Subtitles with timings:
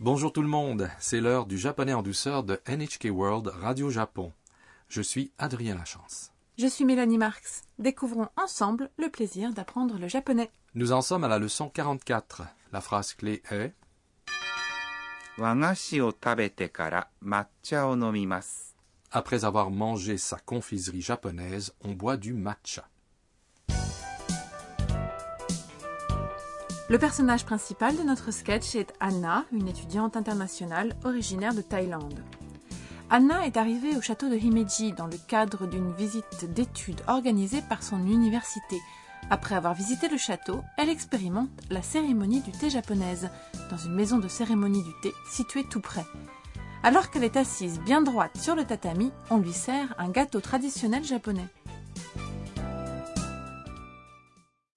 [0.00, 4.32] Bonjour tout le monde, c'est l'heure du japonais en douceur de NHK World Radio Japon.
[4.88, 6.32] Je suis Adrien Lachance.
[6.56, 7.64] Je suis Mélanie Marx.
[7.78, 10.50] Découvrons ensemble le plaisir d'apprendre le japonais.
[10.74, 12.44] Nous en sommes à la leçon 44.
[12.72, 13.74] La phrase clé est
[19.10, 22.88] Après avoir mangé sa confiserie japonaise, on boit du matcha.
[26.90, 32.18] Le personnage principal de notre sketch est Anna, une étudiante internationale originaire de Thaïlande.
[33.10, 37.84] Anna est arrivée au château de Himeji dans le cadre d'une visite d'études organisée par
[37.84, 38.80] son université.
[39.30, 43.30] Après avoir visité le château, elle expérimente la cérémonie du thé japonaise
[43.70, 46.06] dans une maison de cérémonie du thé située tout près.
[46.82, 51.04] Alors qu'elle est assise bien droite sur le tatami, on lui sert un gâteau traditionnel
[51.04, 51.46] japonais.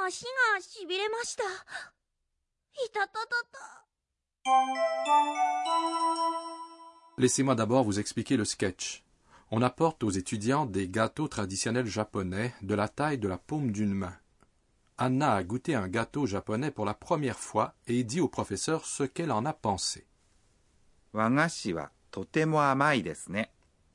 [0.00, 1.42] 足がしびれました。
[1.42, 1.46] い
[2.92, 3.86] たたたた。
[7.18, 9.02] Laissez-moi d'abord vous expliquer le sketch.
[9.50, 13.94] On apporte aux étudiants des gâteaux traditionnels japonais de la taille de la paume d'une
[13.94, 14.16] main.
[14.98, 19.04] Anna a goûté un gâteau japonais pour la première fois et dit au professeur ce
[19.04, 20.06] qu'elle en a pensé.
[21.12, 23.50] 和菓子はとても甘いですね。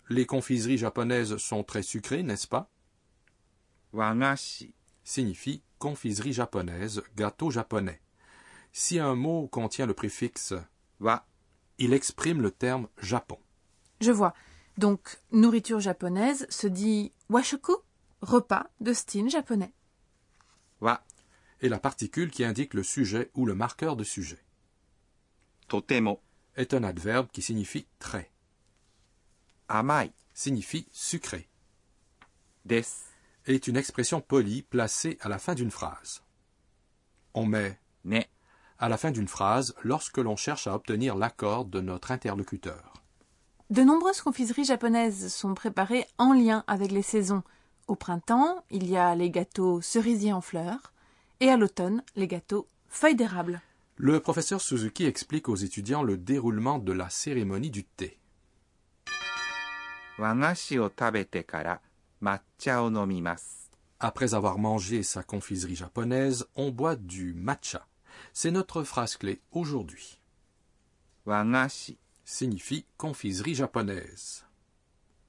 [0.09, 2.67] Les confiseries japonaises sont très sucrées, n'est-ce pas
[3.93, 4.73] 和菓子
[5.03, 8.00] Signifie confiserie japonaise, gâteau japonais.
[8.72, 10.54] Si un mot contient le préfixe
[11.00, 11.26] wa,
[11.78, 13.38] il exprime le terme Japon.
[14.00, 14.34] Je vois.
[14.78, 17.76] Donc, nourriture japonaise se dit washoku,
[18.20, 19.72] repas de style japonais.
[20.80, 21.02] Wa
[21.62, 24.44] est la particule qui indique le sujet ou le marqueur de sujet.
[25.68, 26.20] Totemo
[26.56, 28.30] est un adverbe qui signifie très.
[29.68, 31.48] Amai signifie sucré.
[32.66, 32.84] Des
[33.46, 36.22] est une expression polie placée à la fin d'une phrase.
[37.34, 38.20] On met ne
[38.78, 42.92] à la fin d'une phrase lorsque l'on cherche à obtenir l'accord de notre interlocuteur.
[43.70, 47.42] De nombreuses confiseries japonaises sont préparées en lien avec les saisons.
[47.88, 50.92] Au printemps, il y a les gâteaux cerisiers en fleurs
[51.40, 53.60] et à l'automne, les gâteaux feuilles d'érable.
[53.96, 58.18] Le professeur Suzuki explique aux étudiants le déroulement de la cérémonie du thé.
[63.98, 67.86] Après avoir mangé sa confiserie japonaise, on boit du matcha.
[68.32, 70.20] C'est notre phrase clé aujourd'hui.
[71.26, 74.44] Wagashi signifie confiserie japonaise.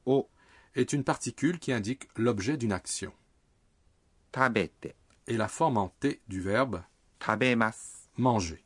[0.05, 0.29] O
[0.75, 3.13] est une particule qui indique l'objet d'une action.
[4.31, 4.95] Tabete
[5.27, 6.83] est la forme en T du verbe
[8.17, 8.63] manger.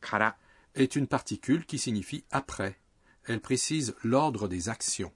[0.00, 0.36] Kara
[0.74, 2.78] est une particule qui signifie après.
[3.24, 5.12] Elle précise l'ordre des actions.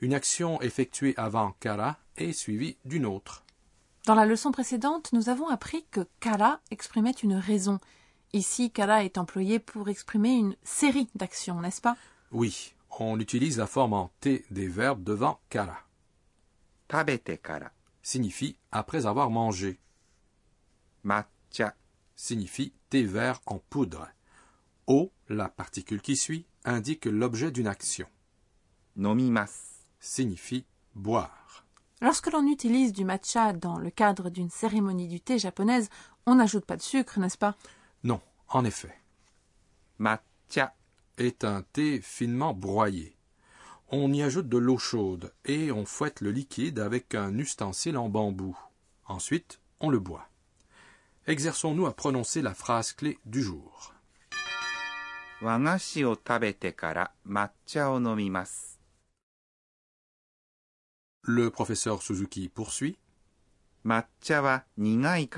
[0.00, 3.44] Une action effectuée avant kara est suivie d'une autre.
[4.06, 7.80] Dans la leçon précédente, nous avons appris que kara exprimait une raison.
[8.32, 11.96] Ici, kara est employé pour exprimer une série d'actions, n'est-ce pas?
[12.32, 15.78] Oui, on utilise la forme en T des verbes devant kara.
[16.88, 17.70] Tabete kara
[18.02, 19.78] signifie après avoir mangé.
[21.04, 21.74] Matcha
[22.16, 24.08] signifie thé vert en poudre.
[24.86, 28.08] O, la particule qui suit, indique l'objet d'une action.
[28.96, 29.69] Nomimas
[30.00, 31.64] signifie boire.
[32.00, 35.90] Lorsque l'on utilise du matcha dans le cadre d'une cérémonie du thé japonaise,
[36.26, 37.56] on n'ajoute pas de sucre, n'est-ce pas?
[38.02, 38.98] Non, en effet.
[39.98, 40.74] Matcha
[41.18, 43.16] est un thé finement broyé.
[43.88, 48.08] On y ajoute de l'eau chaude et on fouette le liquide avec un ustensile en
[48.08, 48.56] bambou.
[49.06, 50.28] Ensuite, on le boit.
[51.26, 53.92] Exerçons-nous à prononcer la phrase clé du jour.
[56.24, 57.98] Tabete kara matcha o.
[61.22, 62.98] Le professeur Suzuki poursuit.
[63.84, 65.28] Matcha wa nigai.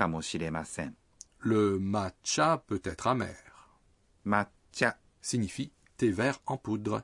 [1.39, 3.35] Le matcha peut être amer.
[4.25, 7.03] Matcha signifie thé vert en poudre.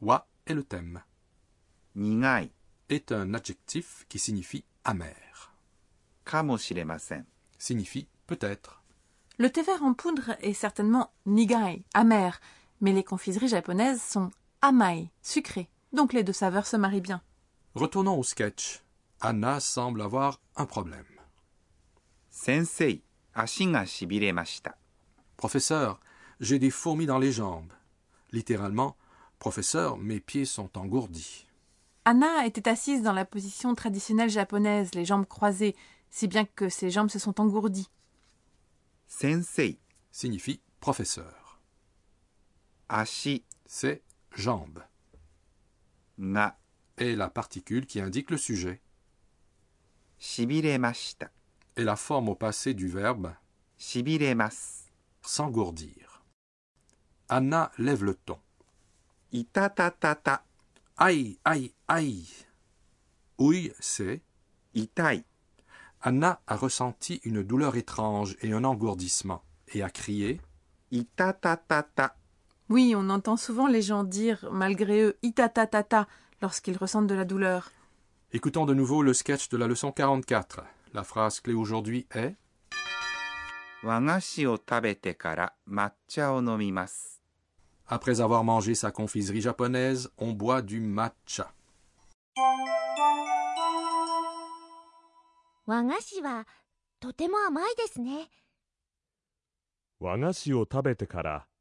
[0.00, 1.02] Wa est le thème.
[1.94, 2.50] Nigai
[2.88, 5.52] est un adjectif qui signifie amer.
[6.24, 7.24] Kamoshiremasen
[7.58, 8.82] signifie peut-être.
[9.38, 12.40] Le thé vert en poudre est certainement nigai, amer,
[12.80, 14.30] mais les confiseries japonaises sont
[14.60, 17.22] amai, sucrées, donc les deux saveurs se marient bien.
[17.74, 18.82] Retournons au sketch.
[19.20, 21.04] Anna semble avoir un problème.
[22.30, 23.02] Sensei,
[25.36, 26.00] Professeur,
[26.40, 27.72] j'ai des fourmis dans les jambes.
[28.32, 28.96] Littéralement,
[29.38, 31.46] professeur, mes pieds sont engourdis.
[32.04, 35.76] Anna était assise dans la position traditionnelle japonaise, les jambes croisées,
[36.10, 37.90] si bien que ses jambes se sont engourdies.
[39.06, 39.78] Sensei
[40.10, 41.60] signifie professeur.
[42.88, 44.02] Ashi, c'est
[44.34, 44.82] jambes.
[46.16, 46.58] Na,
[46.98, 48.80] est la particule qui indique le sujet.
[50.18, 51.30] Shibiremashita
[51.76, 53.32] est la forme au passé du verbe
[55.22, 56.24] s'engourdir.
[57.28, 58.38] Anna lève le ton.
[59.32, 60.44] Itatatata.
[60.96, 62.26] Aïe, aïe, aïe.
[63.38, 64.22] Oui, c'est
[64.74, 65.24] itai.
[66.00, 70.40] Anna a ressenti une douleur étrange et un engourdissement et a crié
[70.90, 72.16] Itatatata
[72.68, 76.06] oui, on entend souvent les gens dire, malgré eux, itatatata
[76.42, 77.70] lorsqu'ils ressentent de la douleur.
[78.32, 80.62] Écoutons de nouveau le sketch de la leçon 44.
[80.92, 82.36] La phrase clé aujourd'hui est
[87.86, 91.52] Après avoir mangé sa confiserie japonaise, on boit du matcha.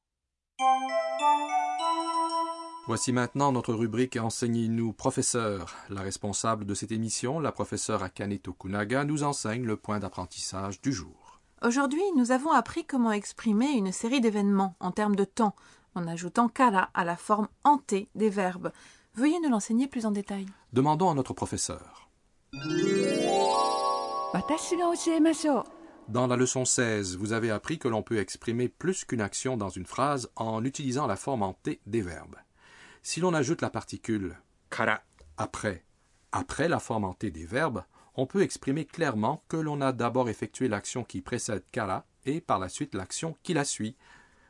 [2.87, 5.73] Voici maintenant notre rubrique Enseignez-nous, professeur.
[5.89, 10.91] La responsable de cette émission, la professeure Akane Tokunaga, nous enseigne le point d'apprentissage du
[10.91, 11.39] jour.
[11.61, 15.55] Aujourd'hui, nous avons appris comment exprimer une série d'événements en termes de temps,
[15.95, 18.71] en ajoutant kara à la forme hantée des verbes.
[19.16, 20.44] Veuillez nous l'enseigner plus en détail.
[20.72, 22.10] Demandons à notre professeur.
[26.08, 29.68] Dans la leçon 16, vous avez appris que l'on peut exprimer plus qu'une action dans
[29.68, 32.34] une phrase en utilisant la forme en T des verbes.
[33.04, 34.36] Si l'on ajoute la particule
[34.68, 35.00] kara
[35.36, 35.84] après,
[36.32, 37.84] après la forme en T des verbes,
[38.16, 42.58] on peut exprimer clairement que l'on a d'abord effectué l'action qui précède kara et par
[42.58, 43.96] la suite l'action qui la suit.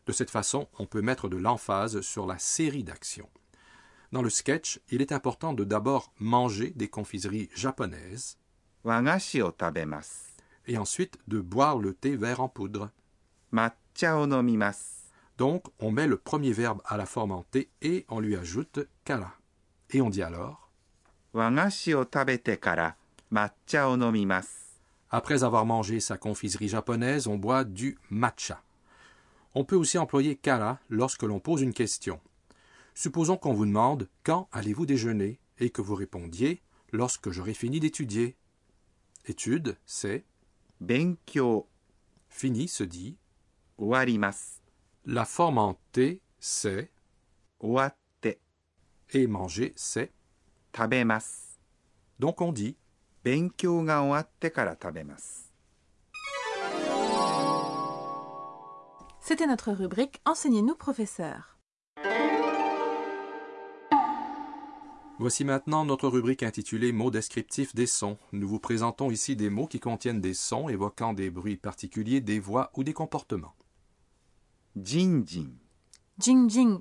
[0.07, 3.29] De cette façon, on peut mettre de l'emphase sur la série d'actions.
[4.15, 8.39] Dans le sketch, il est important de d'abord manger des confiseries japonaises
[10.67, 12.91] et ensuite de boire le thé vert en poudre.
[15.37, 18.87] Donc, on met le premier verbe à la forme en thé et on lui ajoute
[19.05, 19.35] kara.
[19.91, 20.71] Et on dit alors?
[25.11, 28.63] Après avoir mangé sa confiserie japonaise, on boit du matcha.
[29.57, 32.21] On peut aussi employer kara lorsque l'on pose une question.
[32.95, 35.41] Supposons qu'on vous demande Quand allez-vous déjeuner?
[35.59, 36.63] et que vous répondiez
[36.93, 38.37] Lorsque j'aurai fini d'étudier.
[39.27, 40.25] Étude, c'est
[40.81, 41.69] Benkyo.
[42.29, 43.17] Fini se dit
[45.05, 46.91] La forme en T, c'est
[47.61, 47.97] Owatte.
[49.11, 50.13] Et manger, c'est
[50.73, 51.59] Tabemas.
[52.19, 52.77] Donc on dit
[53.25, 55.51] Benkyo ga owatte kara tabemas.
[59.21, 61.54] C'était notre rubrique Enseignez-nous, professeur.
[65.21, 68.19] Voici maintenant notre rubrique intitulée Mots descriptifs des sons.
[68.33, 72.41] Nous vous présentons ici des mots qui contiennent des sons évoquant des bruits particuliers, des
[72.41, 73.55] voix ou des comportements.
[74.75, 75.55] Jing Jing.
[76.19, 76.81] Jing Jing.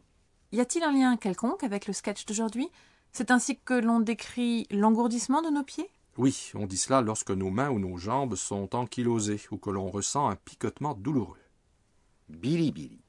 [0.52, 2.70] Y a-t-il un lien quelconque avec le sketch d'aujourd'hui?
[3.12, 5.92] C'est ainsi que l'on décrit l'engourdissement de nos pieds?
[6.18, 9.92] Oui, on dit cela lorsque nos mains ou nos jambes sont ankylosées ou que l'on
[9.92, 11.38] ressent un picotement douloureux.
[12.30, 13.04] Bili Bili.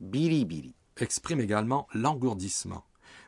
[0.00, 0.74] Bili Bili.
[0.96, 2.84] Exprime également l'engourdissement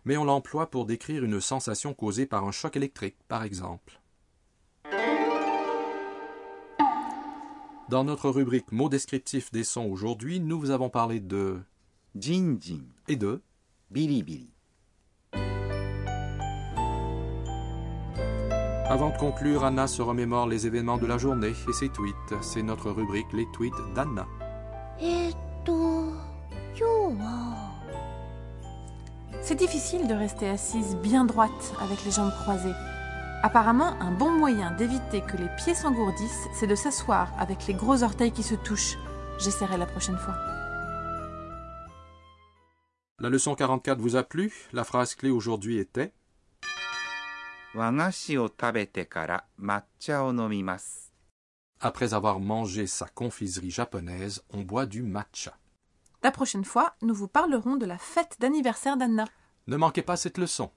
[0.07, 4.01] mais on l'emploie pour décrire une sensation causée par un choc électrique, par exemple.
[7.91, 11.59] Dans notre rubrique mots descriptifs des sons aujourd'hui, nous vous avons parlé de
[12.17, 13.43] Jin Jin et de
[13.91, 14.51] Bilibili.
[18.89, 22.35] Avant de conclure, Anna se remémore les événements de la journée et ses tweets.
[22.41, 24.27] C'est notre rubrique Les tweets d'Anna.
[25.01, 25.31] Et
[29.43, 32.75] c'est difficile de rester assise bien droite avec les jambes croisées.
[33.43, 38.03] Apparemment, un bon moyen d'éviter que les pieds s'engourdissent, c'est de s'asseoir avec les gros
[38.03, 38.97] orteils qui se touchent.
[39.39, 40.35] J'essaierai la prochaine fois.
[43.19, 44.53] La leçon 44 vous a plu?
[44.73, 46.13] La phrase clé aujourd'hui était?
[51.81, 55.57] Après avoir mangé sa confiserie japonaise, on boit du matcha.
[56.27, 59.27] La prochaine fois, nous vous parlerons de la fête d'anniversaire d'Anna.
[59.69, 60.73] Ne manquez pas cette leçon.